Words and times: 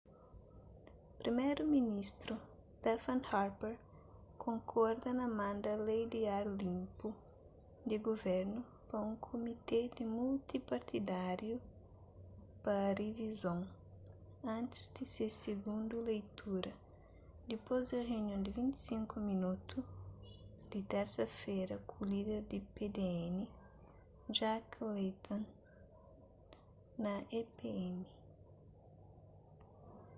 priméru-ministru 1.21 2.35
stephen 2.71 3.21
harper 3.31 3.75
konkorda 4.43 5.11
na 5.21 5.27
manda 5.39 5.71
lei 5.87 6.03
di 6.11 6.21
ar 6.37 6.45
linpu 6.61 7.07
di 7.87 7.97
guvernu 8.07 8.59
pa 8.87 8.95
un 9.07 9.13
kumité 9.27 9.79
di 9.95 10.03
multi-partidáriu 10.17 11.57
pa 12.63 12.75
rivizon 12.99 13.59
antis 14.57 14.85
di 14.95 15.05
se 15.13 15.25
sigundu 15.41 15.95
leitura 16.09 16.71
dipôs 17.49 17.81
di 17.91 17.99
runion 18.09 18.39
di 18.45 18.51
25 18.57 19.29
minotu 19.31 19.77
di 20.71 20.79
tersa-fera 20.91 21.75
ku 21.89 21.97
líder 22.11 22.41
di 22.51 22.59
pdn 22.75 23.35
jack 24.37 24.65
layton 24.95 25.41
na 27.03 27.13
epm 27.39 27.97